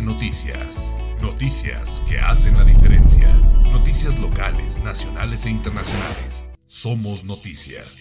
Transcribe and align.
Noticias. 0.00 0.96
Noticias 1.20 2.02
que 2.08 2.18
hacen 2.18 2.56
la 2.56 2.64
diferencia. 2.64 3.28
Noticias 3.70 4.18
locales, 4.18 4.78
nacionales 4.78 5.44
e 5.44 5.50
internacionales. 5.50 6.46
Somos 6.66 7.24
noticias. 7.24 7.98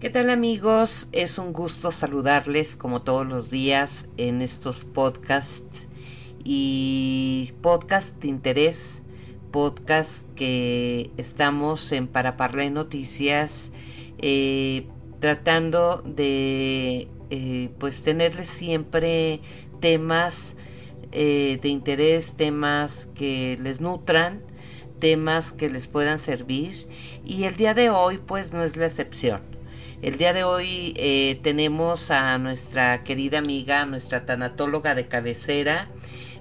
¿Qué 0.00 0.10
tal 0.10 0.28
amigos? 0.28 1.08
Es 1.12 1.38
un 1.38 1.54
gusto 1.54 1.90
saludarles 1.90 2.76
como 2.76 3.00
todos 3.00 3.26
los 3.26 3.50
días 3.50 4.06
en 4.18 4.42
estos 4.42 4.84
podcasts 4.84 5.88
y 6.44 7.54
podcast 7.62 8.14
de 8.18 8.28
interés, 8.28 9.02
podcast 9.50 10.28
que 10.34 11.10
estamos 11.16 11.90
en 11.90 12.06
Para 12.06 12.36
Parlé 12.36 12.70
Noticias 12.70 13.72
eh, 14.18 14.86
tratando 15.24 16.02
de 16.04 17.08
eh, 17.30 17.70
pues 17.78 18.02
tenerles 18.02 18.46
siempre 18.46 19.40
temas 19.80 20.54
eh, 21.12 21.58
de 21.62 21.68
interés, 21.70 22.34
temas 22.36 23.08
que 23.14 23.56
les 23.62 23.80
nutran, 23.80 24.38
temas 24.98 25.50
que 25.50 25.70
les 25.70 25.88
puedan 25.88 26.18
servir 26.18 26.74
y 27.24 27.44
el 27.44 27.56
día 27.56 27.72
de 27.72 27.88
hoy 27.88 28.18
pues 28.18 28.52
no 28.52 28.62
es 28.64 28.76
la 28.76 28.84
excepción. 28.84 29.40
El 30.02 30.18
día 30.18 30.34
de 30.34 30.44
hoy 30.44 30.92
eh, 30.98 31.40
tenemos 31.42 32.10
a 32.10 32.36
nuestra 32.36 33.02
querida 33.02 33.38
amiga, 33.38 33.86
nuestra 33.86 34.26
tanatóloga 34.26 34.94
de 34.94 35.08
cabecera, 35.08 35.88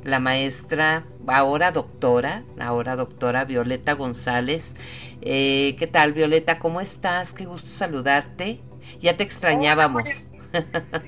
la 0.04 0.20
maestra, 0.20 1.04
ahora 1.28 1.72
doctora, 1.72 2.44
ahora 2.60 2.96
doctora 2.96 3.46
Violeta 3.46 3.94
González. 3.94 4.74
¿Qué 5.22 5.90
tal 5.92 6.14
Violeta? 6.14 6.60
¿Cómo 6.60 6.82
estás? 6.82 7.34
Qué 7.34 7.46
gusto 7.46 7.70
saludarte. 7.70 8.60
Ya 9.02 9.16
te 9.16 9.24
extrañábamos. 9.24 10.04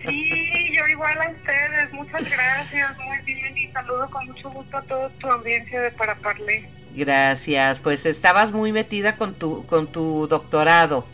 Sí, 0.06 0.74
yo 0.74 0.88
igual 0.88 1.22
a 1.22 1.30
ustedes, 1.30 1.94
muchas 1.94 2.24
gracias, 2.24 2.98
muy 2.98 3.18
bien 3.26 3.56
y 3.56 3.68
saludo 3.68 4.10
con 4.10 4.26
mucho 4.26 4.50
gusto 4.50 4.78
a 4.78 4.82
toda 4.82 5.10
tu 5.10 5.28
audiencia 5.28 5.82
de 5.82 5.92
Para 5.92 6.16
Parlé. 6.16 6.68
Gracias, 6.96 7.80
pues 7.80 8.08
estabas 8.08 8.54
muy 8.54 8.72
metida 8.72 9.18
con 9.18 9.36
tu, 9.36 9.66
con 9.68 9.86
tu 9.86 10.28
doctorado, 10.28 11.06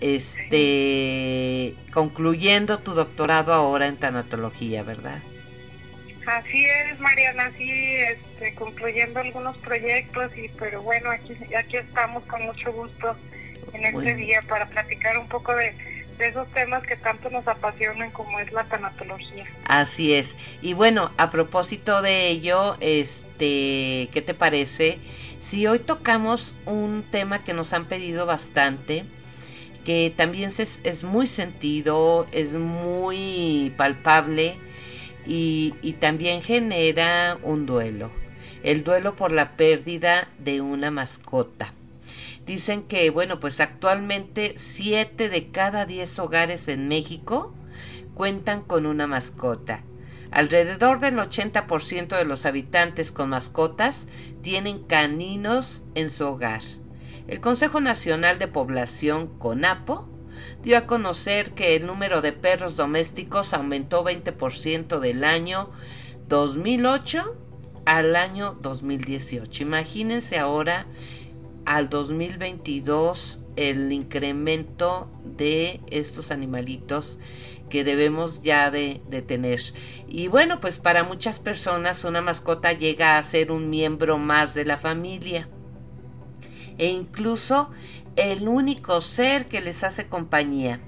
este, 0.00 1.74
concluyendo 1.92 2.78
tu 2.78 2.94
doctorado 2.94 3.52
ahora 3.52 3.88
en 3.88 3.96
tanatología, 3.96 4.82
¿verdad? 4.82 5.18
Así 6.26 6.64
es, 6.64 6.98
Mariana, 7.00 7.50
sí, 7.56 7.70
este, 7.70 8.54
concluyendo 8.54 9.20
algunos 9.20 9.56
proyectos 9.58 10.36
y, 10.36 10.48
pero 10.58 10.82
bueno, 10.82 11.10
aquí, 11.10 11.36
aquí 11.54 11.76
estamos 11.76 12.22
con 12.24 12.42
mucho 12.44 12.72
gusto 12.72 13.16
en 13.72 13.84
este 13.84 14.14
día 14.14 14.40
para 14.48 14.66
platicar 14.66 15.18
un 15.18 15.28
poco 15.28 15.54
de 15.54 15.74
de 16.18 16.28
esos 16.28 16.48
temas 16.52 16.82
que 16.84 16.96
tanto 16.96 17.30
nos 17.30 17.46
apasionan 17.46 18.10
como 18.10 18.38
es 18.40 18.52
la 18.52 18.64
tanatología. 18.64 19.46
Así 19.66 20.14
es. 20.14 20.34
Y 20.62 20.74
bueno, 20.74 21.10
a 21.16 21.30
propósito 21.30 22.02
de 22.02 22.28
ello, 22.28 22.76
este, 22.80 24.08
¿qué 24.12 24.22
te 24.24 24.34
parece? 24.34 24.98
Si 25.40 25.66
hoy 25.66 25.78
tocamos 25.78 26.54
un 26.66 27.04
tema 27.10 27.44
que 27.44 27.52
nos 27.52 27.72
han 27.72 27.86
pedido 27.86 28.26
bastante, 28.26 29.04
que 29.84 30.12
también 30.16 30.50
es, 30.56 30.80
es 30.82 31.04
muy 31.04 31.26
sentido, 31.26 32.26
es 32.32 32.52
muy 32.52 33.74
palpable 33.76 34.56
y, 35.26 35.96
también 36.00 36.42
genera 36.42 37.38
un 37.42 37.66
duelo. 37.66 38.10
El 38.62 38.84
duelo 38.84 39.14
por 39.14 39.30
la 39.30 39.56
pérdida 39.56 40.28
de 40.38 40.60
una 40.60 40.90
mascota. 40.90 41.72
Dicen 42.46 42.82
que, 42.82 43.08
bueno, 43.10 43.40
pues 43.40 43.60
actualmente 43.60 44.54
7 44.56 45.28
de 45.28 45.48
cada 45.48 45.86
10 45.86 46.18
hogares 46.18 46.68
en 46.68 46.88
México 46.88 47.54
cuentan 48.14 48.62
con 48.62 48.86
una 48.86 49.06
mascota. 49.06 49.82
Alrededor 50.30 51.00
del 51.00 51.16
80% 51.16 52.16
de 52.16 52.24
los 52.24 52.44
habitantes 52.44 53.12
con 53.12 53.30
mascotas 53.30 54.08
tienen 54.42 54.82
caninos 54.82 55.82
en 55.94 56.10
su 56.10 56.26
hogar. 56.26 56.62
El 57.28 57.40
Consejo 57.40 57.80
Nacional 57.80 58.38
de 58.38 58.48
Población, 58.48 59.28
CONAPO, 59.38 60.13
dio 60.62 60.78
a 60.78 60.86
conocer 60.86 61.52
que 61.52 61.76
el 61.76 61.86
número 61.86 62.22
de 62.22 62.32
perros 62.32 62.76
domésticos 62.76 63.52
aumentó 63.52 64.04
20% 64.04 64.98
del 65.00 65.24
año 65.24 65.70
2008 66.28 67.36
al 67.84 68.16
año 68.16 68.56
2018. 68.60 69.62
Imagínense 69.62 70.38
ahora 70.38 70.86
al 71.64 71.88
2022 71.88 73.40
el 73.56 73.92
incremento 73.92 75.08
de 75.24 75.80
estos 75.90 76.30
animalitos 76.30 77.18
que 77.68 77.84
debemos 77.84 78.42
ya 78.42 78.70
de, 78.70 79.00
tener. 79.26 79.60
Y 80.08 80.28
bueno, 80.28 80.60
pues 80.60 80.78
para 80.78 81.04
muchas 81.04 81.40
personas 81.40 82.04
una 82.04 82.20
mascota 82.20 82.72
llega 82.72 83.18
a 83.18 83.22
ser 83.22 83.50
un 83.50 83.70
miembro 83.70 84.18
más 84.18 84.54
de 84.54 84.64
la 84.64 84.76
familia. 84.76 85.48
E 86.78 86.86
incluso 86.88 87.70
el 88.16 88.48
único 88.48 89.00
ser 89.00 89.46
que 89.46 89.60
les 89.60 89.84
hace 89.84 90.06
compañía. 90.06 90.80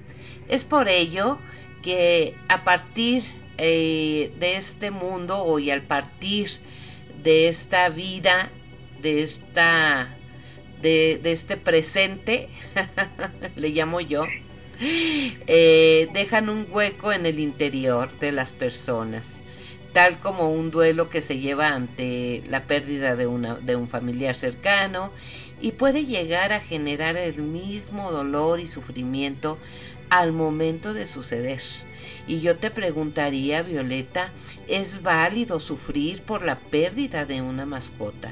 Es 0.47 0.63
por 0.63 0.87
ello 0.87 1.39
que 1.81 2.35
a 2.47 2.63
partir 2.63 3.23
eh, 3.57 4.31
de 4.39 4.57
este 4.57 4.91
mundo 4.91 5.59
y 5.59 5.71
al 5.71 5.81
partir 5.81 6.49
de 7.23 7.47
esta 7.47 7.89
vida, 7.89 8.49
de 9.01 9.23
esta 9.23 10.17
de, 10.81 11.19
este 11.23 11.57
presente, 11.57 12.49
le 13.55 13.69
llamo 13.69 13.99
yo, 13.99 14.25
eh, 14.79 16.07
dejan 16.13 16.49
un 16.49 16.67
hueco 16.69 17.11
en 17.11 17.25
el 17.25 17.39
interior 17.39 18.09
de 18.19 18.31
las 18.31 18.51
personas, 18.51 19.25
tal 19.93 20.19
como 20.19 20.51
un 20.51 20.69
duelo 20.69 21.09
que 21.09 21.21
se 21.21 21.39
lleva 21.39 21.69
ante 21.69 22.43
la 22.47 22.63
pérdida 22.63 23.15
de, 23.15 23.25
una, 23.27 23.55
de 23.55 23.75
un 23.75 23.87
familiar 23.87 24.35
cercano 24.35 25.11
y 25.59 25.73
puede 25.73 26.05
llegar 26.05 26.53
a 26.53 26.59
generar 26.59 27.17
el 27.17 27.41
mismo 27.41 28.11
dolor 28.11 28.59
y 28.59 28.67
sufrimiento 28.67 29.57
al 30.09 30.31
momento 30.31 30.93
de 30.93 31.07
suceder. 31.07 31.61
Y 32.27 32.41
yo 32.41 32.57
te 32.57 32.71
preguntaría, 32.71 33.61
Violeta, 33.61 34.31
¿es 34.67 35.01
válido 35.01 35.59
sufrir 35.59 36.21
por 36.23 36.43
la 36.43 36.59
pérdida 36.59 37.25
de 37.25 37.41
una 37.41 37.65
mascota? 37.65 38.31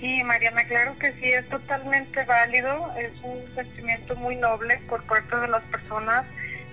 Sí, 0.00 0.22
Mariana, 0.22 0.64
claro 0.66 0.96
que 0.98 1.12
sí, 1.14 1.24
es 1.24 1.48
totalmente 1.48 2.24
válido, 2.24 2.92
es 2.96 3.12
un 3.22 3.42
sentimiento 3.54 4.14
muy 4.16 4.36
noble 4.36 4.80
por 4.88 5.02
parte 5.04 5.36
de 5.36 5.48
las 5.48 5.62
personas 5.64 6.24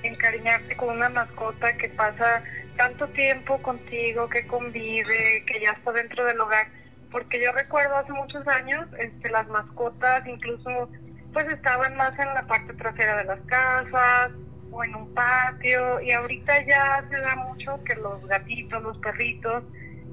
encariñarse 0.04 0.76
con 0.76 0.90
una 0.90 1.10
mascota 1.10 1.76
que 1.78 1.90
pasa 1.90 2.44
tanto 2.78 3.08
tiempo 3.10 3.58
contigo, 3.62 4.30
que 4.30 4.46
convive, 4.46 5.44
que 5.48 5.60
ya 5.62 5.72
está 5.72 5.92
dentro 5.92 6.26
del 6.26 6.40
hogar, 6.40 6.68
porque 7.16 7.42
yo 7.42 7.54
recuerdo 7.54 7.96
hace 7.96 8.12
muchos 8.12 8.46
años 8.46 8.90
este, 9.00 9.30
las 9.30 9.48
mascotas 9.48 10.28
incluso 10.28 10.90
pues 11.32 11.48
estaban 11.48 11.96
más 11.96 12.12
en 12.20 12.26
la 12.34 12.46
parte 12.46 12.74
trasera 12.74 13.16
de 13.16 13.24
las 13.24 13.40
casas 13.46 14.32
o 14.70 14.84
en 14.84 14.94
un 14.96 15.14
patio 15.14 16.02
y 16.02 16.12
ahorita 16.12 16.66
ya 16.66 17.06
se 17.10 17.18
da 17.18 17.38
mucho 17.38 17.82
que 17.86 17.96
los 17.96 18.28
gatitos, 18.28 18.84
los 18.84 18.98
perritos 18.98 19.64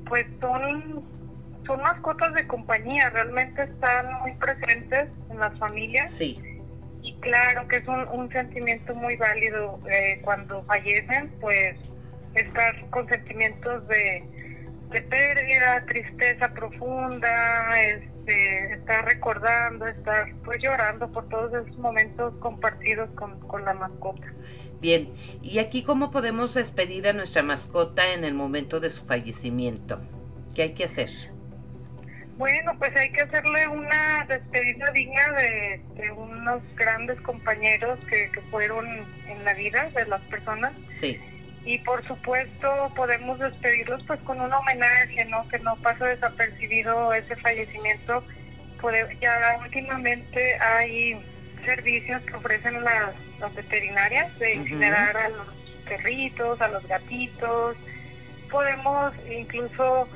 pues 0.08 0.26
son 0.40 1.04
son 1.66 1.82
mascotas 1.82 2.34
de 2.34 2.46
compañía, 2.46 3.10
realmente 3.10 3.64
están 3.64 4.20
muy 4.20 4.34
presentes 4.34 5.08
en 5.28 5.40
las 5.40 5.58
familias. 5.58 6.08
Sí. 6.12 6.40
Y 7.02 7.16
claro 7.16 7.66
que 7.66 7.78
es 7.78 7.88
un, 7.88 8.30
sentimiento 8.30 8.94
muy 8.94 9.16
válido 9.16 9.80
eh, 9.90 10.20
cuando 10.22 10.62
fallecen, 10.66 11.32
pues 11.40 11.76
estar 12.34 12.74
con 12.90 13.08
sentimientos 13.08 13.88
de, 13.88 14.24
pérdida, 15.00 15.84
tristeza 15.86 16.52
profunda, 16.52 17.80
este, 17.80 18.74
estar 18.74 19.04
recordando, 19.04 19.86
estar 19.86 20.30
pues 20.44 20.62
llorando 20.62 21.10
por 21.10 21.28
todos 21.28 21.54
esos 21.54 21.78
momentos 21.78 22.34
compartidos 22.38 23.10
con, 23.12 23.40
con 23.40 23.64
la 23.64 23.72
mascota. 23.72 24.26
Bien, 24.80 25.12
¿y 25.40 25.60
aquí 25.60 25.82
cómo 25.84 26.10
podemos 26.10 26.54
despedir 26.54 27.06
a 27.08 27.12
nuestra 27.12 27.42
mascota 27.42 28.12
en 28.12 28.24
el 28.24 28.34
momento 28.34 28.80
de 28.80 28.90
su 28.90 29.06
fallecimiento? 29.06 30.02
¿Qué 30.54 30.62
hay 30.62 30.74
que 30.74 30.84
hacer? 30.84 31.08
Bueno, 32.36 32.72
pues 32.78 32.94
hay 32.96 33.12
que 33.12 33.20
hacerle 33.20 33.68
una 33.68 34.24
despedida 34.26 34.90
digna 34.90 35.32
de, 35.32 36.10
unos 36.16 36.62
grandes 36.74 37.20
compañeros 37.20 37.98
que, 38.08 38.30
fueron 38.50 38.86
en 39.28 39.44
la 39.44 39.54
vida 39.54 39.90
de 39.94 40.06
las 40.06 40.20
personas. 40.22 40.72
Sí. 40.90 41.20
Y 41.64 41.78
por 41.78 42.04
supuesto 42.06 42.92
podemos 42.96 43.38
despedirlos 43.38 44.02
pues 44.04 44.20
con 44.22 44.40
un 44.40 44.52
homenaje, 44.52 45.24
¿no? 45.26 45.46
Que 45.48 45.58
no 45.60 45.76
pase 45.76 46.04
desapercibido 46.04 47.12
ese 47.14 47.36
fallecimiento. 47.36 48.24
ya 49.20 49.58
últimamente 49.62 50.58
hay 50.58 51.24
servicios 51.64 52.20
que 52.22 52.34
ofrecen 52.34 52.82
las, 52.82 53.14
veterinarias 53.54 54.38
de 54.38 54.54
incinerar 54.54 55.16
a 55.16 55.28
los 55.28 55.48
perritos, 55.88 56.60
a 56.60 56.68
los 56.68 56.86
gatitos. 56.86 57.76
Podemos 58.50 59.14
incluso 59.30 60.08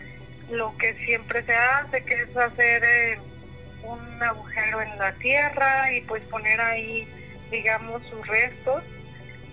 lo 0.50 0.76
que 0.78 0.94
siempre 0.94 1.42
se 1.44 1.54
hace, 1.54 2.04
que 2.04 2.14
es 2.14 2.36
hacer 2.36 2.84
eh, 2.84 3.18
un 3.82 4.22
agujero 4.22 4.82
en 4.82 4.98
la 4.98 5.12
tierra 5.14 5.92
y 5.92 6.00
pues 6.02 6.22
poner 6.24 6.60
ahí, 6.60 7.08
digamos, 7.50 8.02
sus 8.08 8.26
restos 8.26 8.82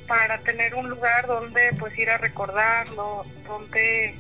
para 0.08 0.38
tener 0.40 0.76
un 0.76 0.90
lugar 0.90 1.28
donde 1.28 1.74
pues 1.80 1.98
ir 1.98 2.10
a 2.10 2.18
recordarlo, 2.18 3.26
donde 3.48 4.16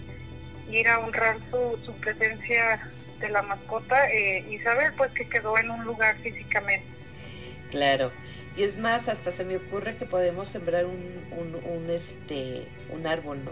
ir 0.70 0.88
a 0.88 1.00
honrar 1.00 1.38
su, 1.50 1.80
su 1.86 1.94
presencia 2.00 2.80
de 3.20 3.30
la 3.30 3.42
mascota 3.42 4.10
eh, 4.10 4.46
y 4.50 4.60
saber 4.60 4.94
pues 4.98 5.12
que 5.12 5.28
quedó 5.28 5.58
en 5.58 5.72
un 5.72 5.84
lugar 5.84 6.16
físicamente. 6.18 6.86
Claro. 7.72 8.12
Y 8.56 8.64
es 8.64 8.78
más, 8.78 9.10
hasta 9.10 9.32
se 9.32 9.46
me 9.46 9.58
ocurre 9.58 9.96
que 9.96 10.06
podemos 10.06 10.50
sembrar 10.50 10.86
un, 10.86 11.28
un, 11.32 11.56
un 11.56 11.90
este, 11.90 12.68
un 12.90 13.08
árbol, 13.08 13.44
¿no? 13.44 13.52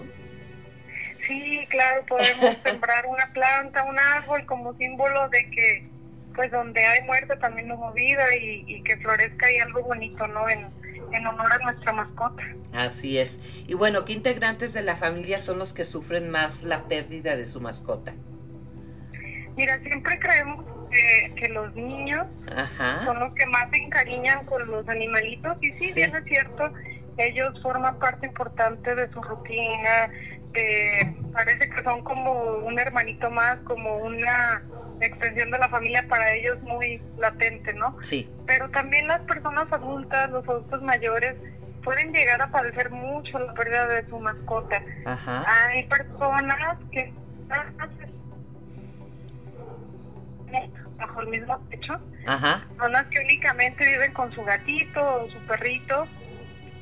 Sí, 1.25 1.65
claro, 1.69 2.05
podemos 2.05 2.55
sembrar 2.63 3.05
una 3.07 3.31
planta, 3.33 3.83
un 3.83 3.97
árbol 3.97 4.45
como 4.45 4.75
símbolo 4.75 5.27
de 5.29 5.49
que, 5.49 5.87
pues 6.35 6.51
donde 6.51 6.85
hay 6.85 7.01
muerte 7.03 7.35
también 7.37 7.71
hubo 7.71 7.91
vida 7.93 8.35
y, 8.35 8.63
y 8.67 8.83
que 8.83 8.97
florezca 8.97 9.51
y 9.51 9.57
algo 9.57 9.81
bonito, 9.81 10.27
¿no? 10.27 10.47
En, 10.47 10.69
en 11.11 11.27
honor 11.27 11.51
a 11.51 11.57
nuestra 11.59 11.91
mascota. 11.93 12.43
Así 12.73 13.17
es. 13.17 13.39
Y 13.67 13.73
bueno, 13.73 14.05
¿qué 14.05 14.13
integrantes 14.13 14.73
de 14.73 14.81
la 14.81 14.95
familia 14.95 15.37
son 15.37 15.59
los 15.59 15.73
que 15.73 15.83
sufren 15.85 16.29
más 16.29 16.63
la 16.63 16.83
pérdida 16.87 17.35
de 17.35 17.45
su 17.45 17.59
mascota? 17.61 18.13
Mira, 19.57 19.79
siempre 19.81 20.17
creemos 20.19 20.65
que, 20.89 21.33
que 21.35 21.49
los 21.49 21.73
niños 21.75 22.25
Ajá. 22.55 23.05
son 23.05 23.19
los 23.19 23.33
que 23.33 23.45
más 23.47 23.69
se 23.71 23.77
encariñan 23.77 24.45
con 24.45 24.65
los 24.69 24.87
animalitos 24.87 25.57
y 25.61 25.73
sí, 25.73 25.87
Sí. 25.89 25.93
bien 25.93 26.15
es 26.15 26.23
cierto, 26.25 26.69
ellos 27.17 27.61
forman 27.61 27.99
parte 27.99 28.25
importante 28.27 28.95
de 28.95 29.09
su 29.11 29.21
rutina, 29.21 30.07
de- 30.53 31.15
parece 31.33 31.69
que 31.69 31.83
son 31.83 32.03
como 32.03 32.31
un 32.31 32.79
hermanito 32.79 33.29
más, 33.29 33.59
como 33.59 33.97
una 33.97 34.63
extensión 35.07 35.51
de 35.51 35.57
la 35.59 35.69
familia 35.69 36.05
para 36.07 36.31
ellos 36.33 36.61
muy 36.63 37.01
latente, 37.17 37.73
¿no? 37.73 37.97
Sí. 38.01 38.29
Pero 38.45 38.69
también 38.69 39.07
las 39.07 39.21
personas 39.21 39.71
adultas, 39.71 40.29
los 40.29 40.47
adultos 40.47 40.81
mayores, 40.81 41.35
pueden 41.83 42.13
llegar 42.13 42.41
a 42.41 42.51
padecer 42.51 42.89
mucho 42.91 43.39
la 43.39 43.53
pérdida 43.53 43.87
de 43.87 44.05
su 44.05 44.19
mascota. 44.19 44.81
Ajá. 45.05 45.43
Hay 45.69 45.83
personas 45.85 46.77
que 46.91 47.11
bajo 50.97 51.21
el 51.21 51.27
mismo 51.29 51.57
techo, 51.69 51.99
Ajá. 52.27 52.63
personas 52.69 53.07
que 53.07 53.19
únicamente 53.21 53.85
viven 53.87 54.13
con 54.13 54.31
su 54.33 54.43
gatito 54.43 55.01
o 55.23 55.29
su 55.29 55.39
perrito 55.47 56.07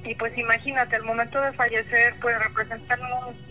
y 0.04 0.16
pues 0.16 0.38
imagínate, 0.38 0.96
al 0.96 1.04
momento 1.04 1.40
de 1.42 1.54
fallecer 1.54 2.16
pues 2.22 2.38
representan 2.44 3.00
un- 3.02 3.50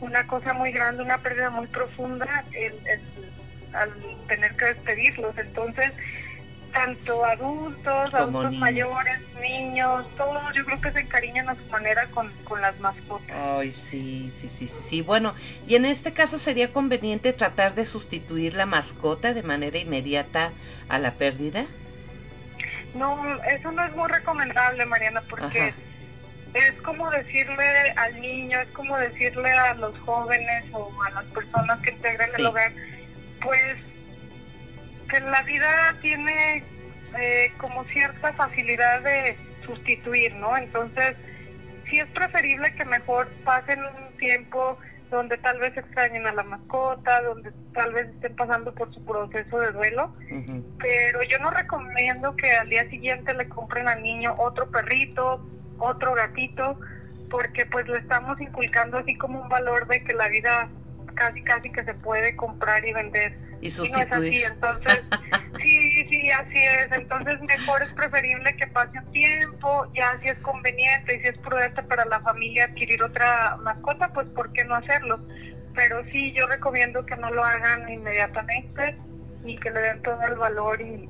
una 0.00 0.26
cosa 0.26 0.52
muy 0.52 0.72
grande, 0.72 1.02
una 1.02 1.18
pérdida 1.18 1.50
muy 1.50 1.66
profunda 1.66 2.44
el, 2.52 2.74
el- 2.86 3.30
al 3.72 3.90
tener 4.28 4.54
que 4.56 4.64
despedirlos. 4.66 5.36
Entonces, 5.38 5.92
tanto 6.72 7.24
adultos, 7.24 8.10
Como 8.10 8.18
adultos 8.40 8.50
niños. 8.50 8.60
mayores, 8.60 9.18
niños, 9.40 10.06
todos 10.16 10.42
yo 10.54 10.64
creo 10.66 10.80
que 10.80 10.90
se 10.90 11.00
encariñan 11.00 11.48
a 11.48 11.54
su 11.54 11.64
manera 11.70 12.06
con, 12.08 12.30
con 12.44 12.60
las 12.60 12.78
mascotas. 12.80 13.34
Ay, 13.34 13.72
sí, 13.72 14.30
sí, 14.34 14.48
sí, 14.48 14.68
sí, 14.68 14.80
sí. 14.82 15.00
Bueno, 15.02 15.34
y 15.66 15.76
en 15.76 15.86
este 15.86 16.12
caso 16.12 16.38
sería 16.38 16.72
conveniente 16.72 17.32
tratar 17.32 17.74
de 17.74 17.86
sustituir 17.86 18.54
la 18.54 18.66
mascota 18.66 19.32
de 19.32 19.42
manera 19.42 19.78
inmediata 19.78 20.52
a 20.90 20.98
la 20.98 21.12
pérdida. 21.12 21.64
No, 22.94 23.42
eso 23.44 23.72
no 23.72 23.84
es 23.84 23.94
muy 23.94 24.08
recomendable, 24.08 24.84
Mariana, 24.86 25.22
porque 25.28 25.60
Ajá. 25.60 25.74
es 26.54 26.72
como 26.82 27.10
decirle 27.10 27.90
al 27.96 28.20
niño, 28.20 28.58
es 28.60 28.68
como 28.68 28.96
decirle 28.98 29.50
a 29.50 29.74
los 29.74 29.98
jóvenes 30.00 30.64
o 30.72 30.90
a 31.02 31.10
las 31.10 31.24
personas 31.26 31.78
que 31.80 31.90
integran 31.90 32.28
Sí. 32.34 32.40
el 32.40 32.46
hogar, 32.46 32.72
pues 33.42 33.76
que 35.08 35.20
la 35.20 35.42
vida 35.42 35.94
tiene 36.00 36.64
eh, 37.18 37.52
como 37.58 37.84
cierta 37.84 38.32
facilidad 38.32 39.02
de 39.02 39.36
sustituir, 39.64 40.34
¿no? 40.34 40.56
Entonces, 40.56 41.16
sí 41.88 41.98
es 41.98 42.06
preferible 42.08 42.74
que 42.74 42.84
mejor 42.84 43.28
pasen 43.44 43.80
un 43.80 44.16
tiempo 44.18 44.78
donde 45.10 45.38
tal 45.38 45.60
vez 45.60 45.76
extrañen 45.76 46.26
a 46.26 46.32
la 46.32 46.42
mascota, 46.42 47.22
donde 47.22 47.52
tal 47.72 47.92
vez 47.92 48.08
estén 48.08 48.34
pasando 48.34 48.74
por 48.74 48.92
su 48.92 49.04
proceso 49.04 49.60
de 49.60 49.70
duelo 49.70 50.12
pero 50.78 51.22
yo 51.22 51.38
no 51.38 51.50
recomiendo 51.50 52.36
que 52.36 52.52
al 52.52 52.68
día 52.68 52.88
siguiente 52.88 53.34
le 53.34 53.48
compren 53.48 53.88
al 53.88 54.02
niño 54.02 54.34
otro 54.38 54.70
perrito, 54.70 55.44
otro 55.78 56.14
gatito, 56.14 56.78
porque 57.30 57.66
pues 57.66 57.88
le 57.88 57.98
estamos 57.98 58.40
inculcando 58.40 58.98
así 58.98 59.16
como 59.16 59.40
un 59.40 59.48
valor 59.48 59.86
de 59.88 60.04
que 60.04 60.14
la 60.14 60.28
vida 60.28 60.68
casi 61.16 61.42
casi 61.42 61.70
que 61.72 61.84
se 61.84 61.94
puede 61.94 62.36
comprar 62.36 62.86
y 62.86 62.92
vender. 62.92 63.36
Y 63.60 63.68
Y 63.82 63.90
no 63.90 63.98
es 64.00 64.12
así, 64.12 64.42
sustituir. 64.42 64.44
entonces, 64.44 65.02
sí, 65.58 66.06
sí, 66.08 66.30
así 66.30 66.58
es. 66.62 66.92
Entonces 66.92 67.40
mejor 67.42 67.82
es 67.82 67.92
preferible 67.94 68.56
que 68.56 68.68
pase 68.68 68.98
un 69.00 69.12
tiempo, 69.12 69.86
ya 69.94 70.18
si 70.22 70.28
es 70.28 70.38
conveniente 70.40 71.16
y 71.16 71.20
si 71.22 71.28
es 71.28 71.38
prudente 71.38 71.82
para 71.82 72.04
la 72.04 72.20
familia 72.20 72.66
adquirir 72.66 73.02
otra 73.02 73.56
mascota, 73.62 74.12
pues 74.12 74.28
¿por 74.28 74.52
qué 74.52 74.64
no 74.64 74.76
hacerlo? 74.76 75.18
Pero 75.74 76.04
sí, 76.12 76.32
yo 76.32 76.46
recomiendo 76.46 77.04
que 77.04 77.16
no 77.16 77.30
lo 77.30 77.44
hagan 77.44 77.88
inmediatamente 77.88 78.96
y 79.44 79.56
que 79.58 79.70
le 79.70 79.80
den 79.80 80.02
todo 80.02 80.20
el 80.22 80.34
valor 80.36 80.80
y, 80.80 81.08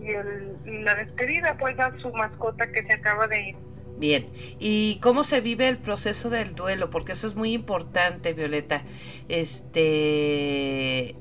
y, 0.00 0.10
el, 0.10 0.56
y 0.64 0.82
la 0.82 0.94
despedida 0.94 1.56
pues 1.58 1.78
a 1.80 1.92
su 1.98 2.12
mascota 2.12 2.70
que 2.70 2.84
se 2.84 2.92
acaba 2.94 3.26
de 3.26 3.40
ir. 3.50 3.56
Bien, 3.98 4.28
¿y 4.60 4.98
cómo 5.00 5.24
se 5.24 5.40
vive 5.40 5.68
el 5.68 5.76
proceso 5.76 6.30
del 6.30 6.54
duelo? 6.54 6.88
Porque 6.90 7.12
eso 7.12 7.26
es 7.26 7.34
muy 7.34 7.52
importante, 7.52 8.32
Violeta. 8.32 8.82
Este, 9.28 11.16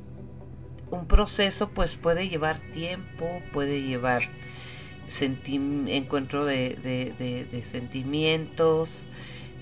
un 0.91 1.07
proceso 1.07 1.69
pues 1.69 1.95
puede 1.95 2.29
llevar 2.29 2.59
tiempo, 2.73 3.41
puede 3.51 3.81
llevar 3.81 4.23
encuentro 5.87 6.45
de 6.45 7.63
sentimientos, 7.67 9.07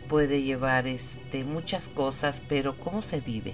puede 0.09 0.41
llevar 0.41 0.87
este 0.87 1.43
muchas 1.43 1.87
cosas, 1.87 2.41
pero 2.47 2.75
¿cómo 2.75 3.01
se 3.01 3.21
vive? 3.21 3.53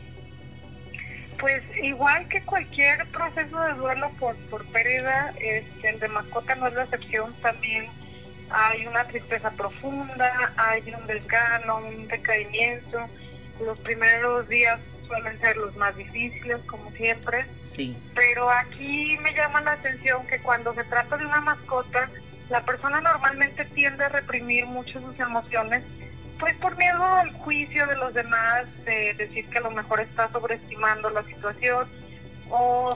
Pues 1.39 1.63
igual 1.81 2.27
que 2.27 2.43
cualquier 2.43 3.07
proceso 3.07 3.59
de 3.61 3.73
duelo 3.73 4.11
por, 4.19 4.35
por 4.49 4.63
pérdida, 4.65 5.33
este, 5.39 5.89
el 5.89 5.99
de 5.99 6.07
mascota 6.07 6.55
no 6.55 6.67
es 6.67 6.73
la 6.73 6.83
excepción, 6.83 7.33
también 7.41 7.87
hay 8.53 8.85
una 8.87 9.03
tristeza 9.05 9.51
profunda, 9.51 10.53
hay 10.57 10.93
un 10.93 11.05
desgano, 11.07 11.77
un 11.77 12.07
decaimiento, 12.07 12.99
los 13.65 13.77
primeros 13.79 14.47
días 14.49 14.79
suelen 15.07 15.39
ser 15.39 15.57
los 15.57 15.75
más 15.75 15.95
difíciles, 15.95 16.57
como 16.67 16.89
siempre, 16.91 17.45
Sí, 17.71 17.97
pero 18.13 18.49
aquí 18.49 19.17
me 19.21 19.33
llama 19.33 19.61
la 19.61 19.73
atención 19.73 20.27
que 20.27 20.39
cuando 20.39 20.73
se 20.73 20.83
trata 20.83 21.15
de 21.15 21.25
una 21.25 21.39
mascota, 21.39 22.09
la 22.49 22.65
persona 22.65 22.99
normalmente 22.99 23.63
tiende 23.65 24.03
a 24.03 24.09
reprimir 24.09 24.65
mucho 24.65 24.99
sus 24.99 25.17
emociones, 25.19 25.83
pues 26.37 26.53
por 26.57 26.75
miedo 26.75 27.03
al 27.03 27.31
juicio 27.33 27.87
de 27.87 27.95
los 27.95 28.13
demás, 28.13 28.65
de 28.83 29.13
decir 29.13 29.47
que 29.49 29.59
a 29.59 29.61
lo 29.61 29.71
mejor 29.71 30.01
está 30.01 30.29
sobreestimando 30.31 31.09
la 31.11 31.23
situación, 31.23 31.87
o, 32.49 32.89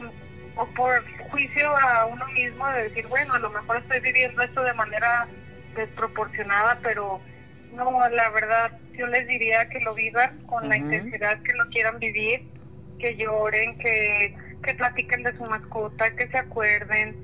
o 0.58 0.66
por 0.76 1.06
juicio 1.30 1.78
a 1.78 2.06
uno 2.08 2.28
mismo 2.28 2.68
de 2.70 2.84
decir, 2.84 3.08
bueno, 3.08 3.36
a 3.36 3.40
lo 3.40 3.50
mejor 3.52 3.78
estoy 3.78 4.02
viviendo 4.02 4.42
esto 4.42 4.62
de 4.62 4.74
manera 4.74 5.26
desproporcionada, 5.76 6.80
pero 6.82 7.22
no, 7.72 8.08
la 8.10 8.30
verdad, 8.30 8.72
yo 8.98 9.08
les 9.08 9.28
diría 9.28 9.68
que 9.70 9.80
lo 9.82 9.94
vivan 9.94 10.40
con 10.48 10.68
la 10.70 10.78
intensidad 10.78 11.42
que 11.44 11.54
lo 11.54 11.66
quieran 11.70 12.00
vivir, 12.00 12.42
que 13.00 13.16
lloren, 13.18 13.78
que, 13.78 14.36
que 14.64 14.74
platiquen 14.76 15.24
de 15.24 15.36
su 15.38 15.44
mascota, 15.44 16.16
que 16.16 16.28
se 16.28 16.38
acuerden, 16.38 17.16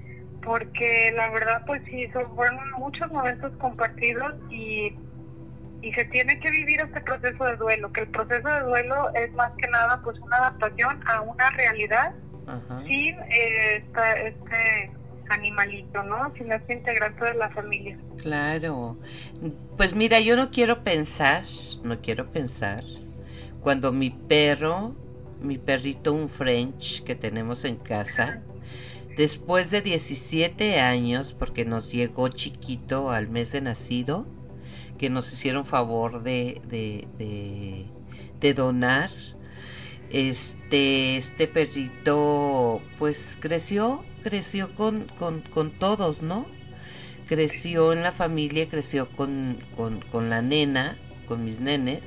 porque 0.43 1.11
la 1.15 1.29
verdad, 1.29 1.63
pues 1.65 1.81
sí, 1.89 2.09
son 2.13 2.35
fueron 2.35 2.59
muchos 2.77 3.09
momentos 3.11 3.53
compartidos 3.57 4.33
y, 4.49 4.93
y 5.81 5.93
se 5.93 6.05
tiene 6.05 6.39
que 6.39 6.49
vivir 6.51 6.81
este 6.81 7.01
proceso 7.01 7.45
de 7.45 7.55
duelo, 7.57 7.91
que 7.91 8.01
el 8.01 8.07
proceso 8.09 8.47
de 8.49 8.61
duelo 8.61 9.13
es 9.13 9.31
más 9.33 9.51
que 9.57 9.67
nada 9.69 10.01
pues 10.03 10.19
una 10.19 10.37
adaptación 10.37 10.99
a 11.05 11.21
una 11.21 11.49
realidad 11.51 12.11
ajá. 12.47 12.83
sin 12.87 13.15
eh, 13.19 13.75
esta- 13.77 14.13
este 14.13 14.91
animalito, 15.31 16.03
¿no? 16.03 16.33
Sin 16.35 16.51
este 16.51 16.73
integrante 16.73 17.25
de 17.25 17.33
la 17.35 17.49
familia. 17.49 17.97
Claro. 18.17 18.97
Pues 19.77 19.95
mira, 19.95 20.19
yo 20.19 20.35
no 20.35 20.51
quiero 20.51 20.83
pensar, 20.83 21.43
no 21.83 21.99
quiero 22.01 22.25
pensar 22.27 22.83
cuando 23.61 23.93
mi 23.93 24.09
perro, 24.09 24.95
mi 25.39 25.57
perrito 25.57 26.13
un 26.13 26.29
French 26.29 27.03
que 27.03 27.15
tenemos 27.15 27.63
en 27.63 27.75
casa, 27.75 28.41
después 29.17 29.69
de 29.71 29.81
17 29.81 30.79
años, 30.79 31.33
porque 31.37 31.63
nos 31.63 31.91
llegó 31.91 32.27
chiquito 32.29 33.11
al 33.11 33.29
mes 33.29 33.51
de 33.51 33.61
nacido, 33.61 34.25
que 34.97 35.09
nos 35.09 35.31
hicieron 35.31 35.65
favor 35.65 36.23
de, 36.23 36.59
de, 36.67 37.85
de 38.39 38.53
donar, 38.53 39.11
este, 40.13 41.17
este 41.17 41.47
perrito 41.47 42.81
pues 42.97 43.37
creció, 43.39 44.03
creció 44.23 44.73
con, 44.75 45.05
con, 45.17 45.41
con 45.41 45.71
todos, 45.71 46.21
¿no? 46.21 46.45
creció 47.31 47.93
en 47.93 48.03
la 48.03 48.11
familia, 48.11 48.67
creció 48.67 49.07
con, 49.07 49.57
con, 49.77 50.29
la 50.29 50.41
nena, 50.41 50.97
con 51.29 51.45
mis 51.45 51.61
nenes. 51.61 52.01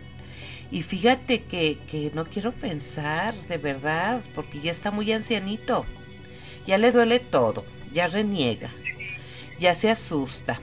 Y 0.71 0.83
fíjate 0.83 1.45
que, 1.45 1.79
que 1.91 2.11
no 2.13 2.27
quiero 2.27 2.53
pensar, 2.53 3.35
de 3.35 3.57
verdad, 3.57 4.21
porque 4.35 4.61
ya 4.61 4.71
está 4.71 4.91
muy 4.91 5.11
ancianito. 5.13 5.87
Ya 6.67 6.77
le 6.77 6.93
duele 6.93 7.21
todo, 7.21 7.65
ya 7.95 8.07
reniega, 8.07 8.69
ya 9.59 9.73
se 9.73 9.89
asusta. 9.89 10.61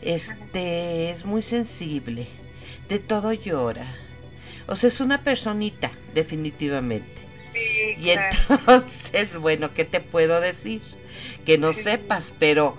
Este 0.00 1.10
es 1.10 1.24
muy 1.24 1.42
sensible, 1.42 2.28
de 2.88 3.00
todo 3.00 3.32
llora. 3.32 3.96
O 4.66 4.76
sea, 4.76 4.88
es 4.88 5.00
una 5.00 5.22
personita, 5.22 5.90
definitivamente. 6.14 7.22
y 7.98 8.10
entonces, 8.10 9.36
bueno, 9.40 9.74
¿qué 9.74 9.84
te 9.84 10.00
puedo 10.00 10.40
decir? 10.40 10.80
Que 11.44 11.58
no 11.58 11.72
sepas, 11.72 12.32
pero 12.38 12.76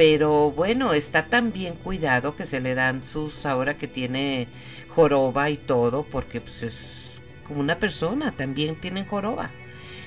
pero 0.00 0.50
bueno, 0.50 0.94
está 0.94 1.26
tan 1.26 1.52
bien 1.52 1.74
cuidado 1.74 2.34
que 2.34 2.46
se 2.46 2.60
le 2.60 2.74
dan 2.74 3.06
sus 3.06 3.44
ahora 3.44 3.76
que 3.76 3.86
tiene 3.86 4.48
joroba 4.88 5.50
y 5.50 5.58
todo, 5.58 6.04
porque 6.04 6.40
pues 6.40 6.62
es 6.62 7.22
como 7.46 7.60
una 7.60 7.78
persona, 7.78 8.32
también 8.32 8.80
tienen 8.80 9.04
joroba. 9.04 9.50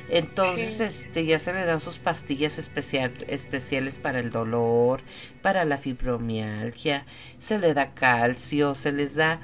Entonces, 0.10 0.80
este, 0.80 1.25
ya 1.25 1.38
se 1.38 1.53
le 1.53 1.65
dan 1.65 1.80
sus 1.80 2.00
pastillas 2.00 2.58
especial, 2.58 3.13
especiales 3.27 4.00
para 4.00 4.20
el 4.20 4.32
dolor, 4.32 5.01
para 5.44 5.63
la 5.63 5.77
fibromialgia, 5.77 7.06
se 7.39 7.60
le 7.60 7.75
da 7.75 7.94
calcio, 7.94 8.74
se 8.74 8.92
les 8.92 9.13
da 9.13 9.42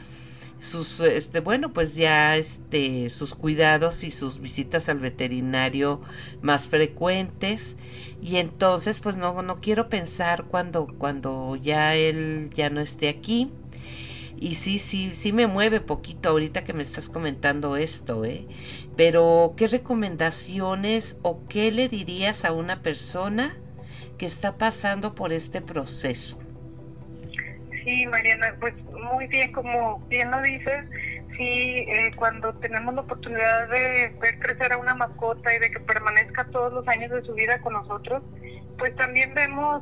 sus, 0.60 1.00
este, 1.00 1.40
bueno, 1.40 1.74
pues 1.74 1.96
ya, 1.96 2.38
este, 2.38 3.10
sus 3.10 3.34
cuidados 3.36 4.04
y 4.04 4.12
sus 4.12 4.40
visitas 4.40 4.90
al 4.90 5.00
veterinario 5.00 6.02
más 6.42 6.68
frecuentes. 6.68 7.78
Y 8.22 8.38
entonces, 8.38 9.00
pues 9.00 9.16
no, 9.18 9.42
no 9.42 9.62
quiero 9.62 9.90
pensar 9.90 10.46
cuando, 10.46 10.88
cuando 10.98 11.56
ya 11.56 11.96
él 11.96 12.50
ya 12.56 12.70
no 12.70 12.82
esté 12.82 13.10
aquí 13.10 13.52
y 14.40 14.56
sí, 14.56 14.80
sí, 14.80 15.12
sí 15.14 15.34
me 15.34 15.48
mueve 15.48 15.82
poquito 15.82 16.30
ahorita 16.30 16.64
que 16.64 16.74
me 16.74 16.84
estás 16.84 17.10
comentando 17.10 17.76
esto, 17.76 18.24
¿eh? 18.24 18.48
Pero, 18.96 19.54
¿qué 19.58 19.68
recomendaciones 19.68 21.18
o 21.24 21.42
qué 21.50 21.72
le 21.72 21.90
dirías 21.90 22.46
a 22.46 22.54
una 22.54 22.82
persona 22.82 23.58
que 24.18 24.26
está 24.26 24.56
pasando 24.56 25.14
por 25.14 25.34
este 25.34 25.62
proceso? 25.62 26.38
Sí, 27.90 28.06
Mariana, 28.06 28.54
pues 28.60 28.76
muy 29.12 29.26
bien, 29.26 29.52
como 29.52 29.98
bien 30.10 30.30
lo 30.30 30.40
dices, 30.44 30.86
sí, 31.36 31.88
eh, 31.88 32.12
cuando 32.16 32.54
tenemos 32.54 32.94
la 32.94 33.02
oportunidad 33.02 33.68
de 33.68 34.14
ver 34.22 34.38
crecer 34.38 34.74
a 34.74 34.78
una 34.78 34.94
mascota 34.94 35.56
y 35.56 35.58
de 35.58 35.72
que 35.72 35.80
permanezca 35.80 36.46
todos 36.52 36.72
los 36.72 36.88
años 36.88 37.10
de 37.10 37.24
su 37.24 37.34
vida 37.34 37.60
con 37.62 37.74
nosotros, 37.74 38.22
pues 38.78 38.96
también 38.96 39.34
vemos 39.34 39.82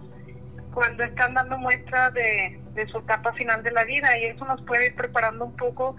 cuando 0.74 1.04
están 1.04 1.34
dando 1.34 1.58
muestra 1.58 2.10
de, 2.12 2.58
su 2.90 3.00
etapa 3.00 3.34
final 3.34 3.62
de 3.62 3.72
la 3.72 3.84
vida 3.84 4.18
y 4.18 4.28
eso 4.28 4.46
nos 4.46 4.62
puede 4.62 4.86
ir 4.86 4.96
preparando 4.96 5.44
un 5.44 5.58
poco, 5.58 5.98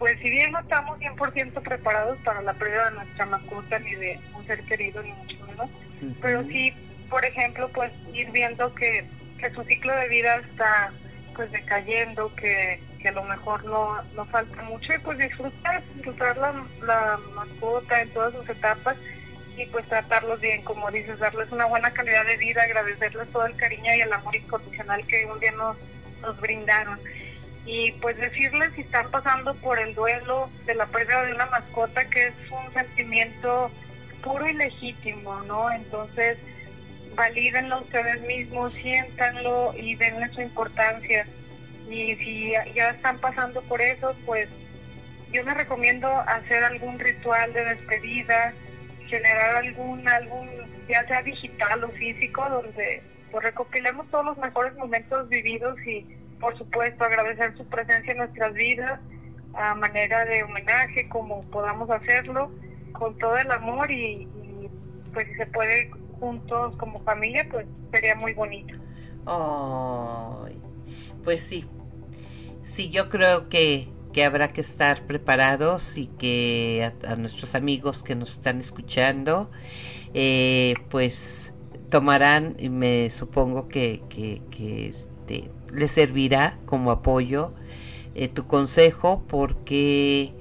pues 0.00 0.18
si 0.18 0.28
bien 0.28 0.50
no 0.50 0.58
estamos 0.58 0.98
100% 0.98 1.62
preparados 1.62 2.18
para 2.24 2.42
la 2.42 2.54
pérdida 2.54 2.90
de 2.90 2.96
nuestra 2.96 3.26
mascota 3.26 3.78
ni 3.78 3.94
de 3.94 4.18
un 4.34 4.44
ser 4.48 4.64
querido 4.64 5.00
ni 5.00 5.12
mucho 5.12 5.46
menos, 5.46 5.70
pero 6.20 6.42
sí, 6.42 6.74
por 7.08 7.24
ejemplo, 7.24 7.68
pues 7.72 7.92
ir 8.12 8.32
viendo 8.32 8.74
que, 8.74 9.04
su 9.54 9.62
ciclo 9.62 9.94
de 9.94 10.08
vida 10.08 10.38
está 10.38 10.90
pues 11.36 11.52
decayendo, 11.52 12.34
que, 12.34 12.80
que 13.00 13.08
a 13.08 13.12
lo 13.12 13.24
mejor 13.24 13.64
no, 13.64 14.02
no 14.14 14.24
falta 14.24 14.62
mucho 14.62 14.94
y 14.94 14.98
pues 14.98 15.18
disfrutar, 15.18 15.82
disfrutar 15.94 16.36
la, 16.38 16.54
la 16.84 17.18
mascota 17.34 18.00
en 18.00 18.08
todas 18.10 18.32
sus 18.32 18.48
etapas 18.48 18.96
y 19.56 19.66
pues 19.66 19.86
tratarlos 19.86 20.40
bien, 20.40 20.62
como 20.62 20.90
dices, 20.90 21.18
darles 21.18 21.50
una 21.52 21.66
buena 21.66 21.90
calidad 21.92 22.24
de 22.26 22.36
vida, 22.36 22.62
agradecerles 22.62 23.28
todo 23.28 23.46
el 23.46 23.56
cariño 23.56 23.94
y 23.94 24.00
el 24.00 24.12
amor 24.12 24.34
incondicional 24.34 25.06
que 25.06 25.26
un 25.26 25.40
día 25.40 25.52
nos, 25.52 25.76
nos 26.22 26.40
brindaron. 26.40 26.98
Y 27.64 27.92
pues 27.92 28.16
decirles 28.16 28.72
si 28.74 28.82
están 28.82 29.10
pasando 29.10 29.54
por 29.56 29.78
el 29.78 29.94
duelo 29.94 30.50
de 30.66 30.74
la 30.74 30.86
pérdida 30.86 31.24
de 31.24 31.32
una 31.32 31.46
mascota, 31.46 32.04
que 32.08 32.28
es 32.28 32.34
un 32.50 32.72
sentimiento 32.72 33.70
puro 34.22 34.46
y 34.46 34.52
legítimo, 34.52 35.40
¿no? 35.42 35.70
Entonces, 35.72 36.38
valídenlo 37.16 37.80
ustedes 37.80 38.20
mismos, 38.22 38.72
siéntanlo 38.74 39.74
y 39.76 39.96
denle 39.96 40.28
su 40.28 40.42
importancia. 40.42 41.26
Y 41.88 42.14
si 42.16 42.52
ya 42.74 42.90
están 42.90 43.18
pasando 43.18 43.62
por 43.62 43.80
eso, 43.80 44.14
pues 44.24 44.48
yo 45.32 45.42
les 45.42 45.54
recomiendo 45.54 46.08
hacer 46.08 46.62
algún 46.62 46.98
ritual 46.98 47.52
de 47.52 47.64
despedida, 47.64 48.52
generar 49.08 49.56
algún 49.56 50.06
álbum, 50.08 50.48
ya 50.88 51.06
sea 51.06 51.22
digital 51.22 51.84
o 51.84 51.88
físico, 51.90 52.48
donde 52.48 53.02
pues, 53.30 53.44
recopilemos 53.44 54.08
todos 54.10 54.24
los 54.24 54.38
mejores 54.38 54.74
momentos 54.76 55.28
vividos 55.28 55.76
y, 55.86 56.06
por 56.38 56.56
supuesto, 56.58 57.04
agradecer 57.04 57.56
su 57.56 57.66
presencia 57.66 58.12
en 58.12 58.18
nuestras 58.18 58.52
vidas 58.54 59.00
a 59.54 59.74
manera 59.74 60.24
de 60.26 60.42
homenaje, 60.42 61.08
como 61.08 61.42
podamos 61.50 61.88
hacerlo, 61.90 62.52
con 62.92 63.16
todo 63.18 63.36
el 63.38 63.50
amor 63.50 63.90
y, 63.90 64.28
pues 65.12 65.26
si 65.28 65.34
se 65.34 65.46
puede 65.46 65.90
juntos 66.18 66.76
como 66.76 67.00
familia, 67.00 67.46
pues 67.50 67.66
sería 67.90 68.14
muy 68.14 68.34
bonito. 68.34 68.74
pues 71.24 71.40
sí, 71.40 71.64
sí, 72.64 72.90
yo 72.90 73.08
creo 73.08 73.48
que 73.48 73.88
que 74.16 74.24
habrá 74.24 74.50
que 74.50 74.62
estar 74.62 75.02
preparados 75.02 75.98
y 75.98 76.06
que 76.06 76.90
a, 77.06 77.16
nuestros 77.16 77.54
amigos 77.54 78.02
que 78.02 78.14
nos 78.14 78.32
están 78.32 78.60
escuchando, 78.60 79.50
eh, 80.14 80.72
pues 80.88 81.52
tomarán, 81.90 82.56
y 82.58 82.70
me 82.70 83.10
supongo 83.10 83.68
que, 83.68 84.00
que, 84.08 84.40
este, 84.88 85.50
les 85.70 85.90
servirá 85.90 86.56
como 86.64 86.92
apoyo 86.92 87.52
eh, 88.14 88.28
tu 88.28 88.46
consejo, 88.46 89.22
porque 89.28 90.32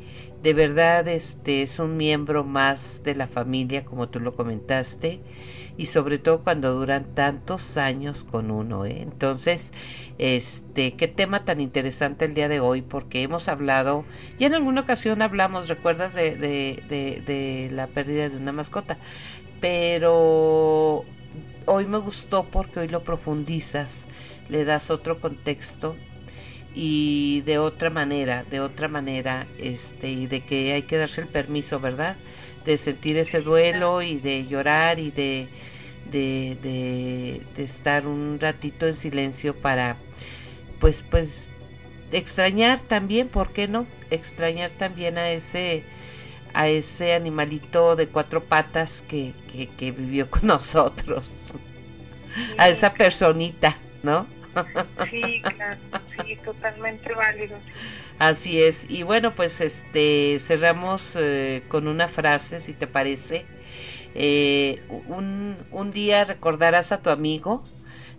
de 0.45 0.53
verdad 0.53 1.07
este 1.07 1.63
es 1.63 1.79
un 1.79 1.97
miembro 1.97 2.43
más 2.43 3.01
de 3.01 3.15
la 3.15 3.25
familia, 3.25 3.83
como 3.83 4.09
tú 4.09 4.19
lo 4.19 4.31
comentaste, 4.31 5.19
y 5.75 5.87
sobre 5.87 6.19
todo 6.19 6.43
cuando 6.43 6.71
duran 6.71 7.03
tantos 7.15 7.77
años 7.77 8.23
con 8.23 8.51
uno. 8.51 8.85
¿eh? 8.85 9.01
Entonces, 9.01 9.71
este, 10.19 10.93
qué 10.93 11.07
tema 11.07 11.45
tan 11.45 11.61
interesante 11.61 12.25
el 12.25 12.35
día 12.35 12.47
de 12.47 12.59
hoy, 12.59 12.83
porque 12.83 13.23
hemos 13.23 13.47
hablado, 13.47 14.05
ya 14.37 14.45
en 14.45 14.53
alguna 14.53 14.81
ocasión 14.81 15.23
hablamos, 15.23 15.67
recuerdas, 15.67 16.13
de, 16.13 16.35
de, 16.37 17.69
la 17.71 17.87
pérdida 17.87 18.29
de 18.29 18.37
una 18.37 18.51
mascota, 18.51 18.99
pero 19.59 21.05
hoy 21.65 21.85
me 21.87 21.97
gustó 21.97 22.43
porque 22.43 22.81
hoy 22.81 22.87
lo 22.87 23.03
profundizas, 23.03 24.05
le 24.49 24.63
das 24.63 24.91
otro 24.91 25.19
contexto 25.19 25.95
y 26.75 27.41
de 27.45 27.57
otra 27.57 27.89
manera, 27.89 28.43
de 28.49 28.59
otra 28.59 28.87
manera, 28.87 29.47
este, 29.57 30.09
y 30.11 30.27
de 30.27 30.41
que 30.41 30.73
hay 30.73 30.83
que 30.83 30.97
darse 30.97 31.21
el 31.21 31.27
permiso, 31.27 31.79
¿verdad? 31.79 32.15
De 32.65 32.77
sentir 32.77 33.17
ese 33.17 33.41
duelo 33.41 34.01
y 34.01 34.17
de 34.17 34.45
llorar 34.45 34.99
y 34.99 35.11
de 35.11 35.47
de, 36.11 37.41
estar 37.57 38.07
un 38.07 38.37
ratito 38.39 38.87
en 38.87 38.95
silencio 38.95 39.55
para, 39.55 39.97
pues, 40.79 41.03
pues, 41.09 41.47
extrañar 42.11 42.79
también, 42.79 43.27
¿por 43.27 43.51
qué 43.51 43.67
no? 43.67 43.87
Extrañar 44.11 44.71
también 44.71 45.17
a 45.17 45.31
ese, 45.31 45.83
a 46.53 46.67
ese 46.67 47.13
animalito 47.13 47.95
de 47.95 48.07
cuatro 48.07 48.43
patas 48.43 49.03
que, 49.07 49.33
que, 49.77 49.91
vivió 49.91 50.29
con 50.29 50.47
nosotros, 50.47 51.31
a 52.57 52.69
esa 52.69 52.93
personita, 52.93 53.77
¿no? 54.03 54.27
Sí, 55.09 55.41
claro, 55.41 55.79
sí, 56.17 56.37
totalmente 56.37 57.13
válido. 57.13 57.57
Así 58.19 58.61
es, 58.61 58.85
y 58.89 59.03
bueno, 59.03 59.35
pues 59.35 59.59
este 59.61 60.39
cerramos 60.39 61.15
eh, 61.19 61.63
con 61.67 61.87
una 61.87 62.07
frase, 62.07 62.61
si 62.61 62.73
te 62.73 62.87
parece, 62.87 63.45
eh, 64.13 64.81
un, 65.07 65.57
un 65.71 65.91
día 65.91 66.23
recordarás 66.23 66.91
a 66.91 67.01
tu 67.01 67.09
amigo, 67.09 67.63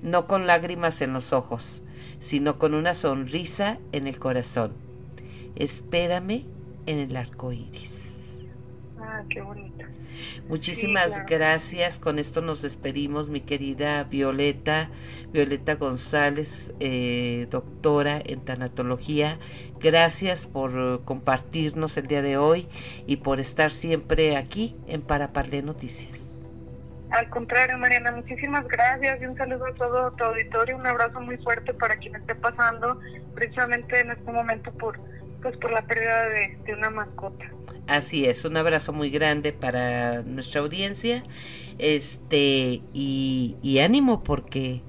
no 0.03 0.27
con 0.27 0.47
lágrimas 0.47 1.01
en 1.01 1.15
los 1.15 1.33
ojos, 1.33 1.83
sino 2.21 2.59
con 2.59 2.75
una 2.75 2.95
sonrisa 2.95 3.79
en 3.93 4.07
el 4.07 4.19
corazón. 4.19 4.75
Espérame 5.57 6.45
en 6.87 6.99
el 6.99 7.17
arco 7.17 7.53
iris. 7.53 7.96
Ah, 9.01 9.23
qué 9.29 9.41
bonito. 9.41 9.85
Muchísimas 10.49 11.27
gracias. 11.27 11.99
Con 11.99 12.19
esto 12.19 12.41
nos 12.41 12.63
despedimos, 12.63 13.29
mi 13.29 13.41
querida 13.41 14.05
Violeta, 14.05 14.89
Violeta 15.33 15.75
González, 15.75 16.73
eh, 16.81 17.47
doctora 17.51 18.21
en 18.25 18.41
tanatología. 18.41 19.39
Gracias 19.81 20.47
por 20.47 21.05
compartirnos 21.05 21.97
el 21.97 22.07
día 22.07 22.23
de 22.23 22.39
hoy 22.39 22.69
y 23.07 23.17
por 23.17 23.41
estar 23.41 23.71
siempre 23.71 24.37
aquí 24.37 24.77
en 24.87 25.03
Paraparle 25.03 25.63
Noticias. 25.63 26.37
Al 27.11 27.29
contrario, 27.31 27.79
Mariana, 27.79 28.11
muchísimas 28.11 28.67
gracias 28.67 29.23
y 29.23 29.27
un 29.27 29.37
saludo 29.37 29.67
a 29.67 29.75
todo 29.75 30.11
tu 30.13 30.25
auditorio, 30.25 30.77
un 30.77 30.87
abrazo 30.87 31.21
muy 31.21 31.37
fuerte 31.37 31.73
para 31.73 31.97
quien 31.97 32.17
esté 32.17 32.35
pasando 32.35 33.01
precisamente 33.35 34.01
en 34.01 34.11
este 34.11 34.33
momento 34.33 34.73
por, 34.73 34.99
pues, 35.51 35.59
por 35.59 35.71
la 35.71 35.83
pérdida 35.83 36.29
de 36.29 36.75
una 36.75 36.91
mascota. 36.91 37.45
Así 37.87 38.27
es, 38.27 38.45
un 38.45 38.57
abrazo 38.57 38.93
muy 38.93 39.11
grande 39.11 39.53
para 39.53 40.23
nuestra 40.23 40.61
audiencia. 40.61 41.23
Este, 41.79 42.83
y, 42.93 43.79
ánimo 43.81 44.25
porque 44.25 44.81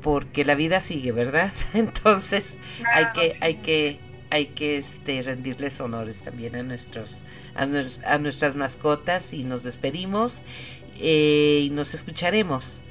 porque 0.00 0.44
la 0.44 0.54
vida 0.54 0.80
sigue, 0.80 1.12
¿verdad? 1.12 1.52
Entonces, 1.74 2.54
hay 2.94 3.06
que 3.14 3.36
hay 3.40 3.54
que 3.56 3.98
hay 4.30 4.46
que 4.46 4.78
este 4.78 5.22
rendirles 5.22 5.80
honores 5.80 6.18
también 6.18 6.56
a 6.56 6.62
nuestros 6.62 7.20
a, 7.54 8.18
nuestras 8.18 8.54
mascotas 8.54 9.32
y 9.32 9.44
nos 9.44 9.62
despedimos 9.62 10.40
eh, 10.98 11.60
y 11.62 11.70
nos 11.70 11.94
escucharemos 11.94 12.82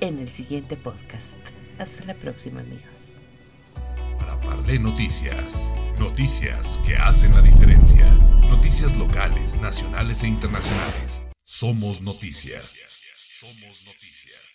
en 0.00 0.18
el 0.18 0.28
siguiente 0.28 0.76
podcast. 0.76 1.36
Hasta 1.78 2.04
la 2.04 2.14
próxima 2.14 2.60
amigos. 2.60 2.82
Para 4.18 4.40
Parlé 4.40 4.78
Noticias, 4.78 5.74
noticias 6.02 6.80
que 6.84 6.96
hacen 6.96 7.32
la 7.32 7.40
diferencia, 7.40 8.10
noticias 8.50 8.96
locales, 8.96 9.54
nacionales 9.54 10.24
e 10.24 10.26
internacionales. 10.26 11.22
Somos 11.44 12.02
noticias. 12.02 12.74
Somos 13.14 13.84
noticias. 13.86 14.51